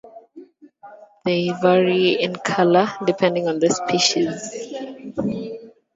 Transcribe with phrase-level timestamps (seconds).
[1.25, 5.69] They vary in colour depending on the species.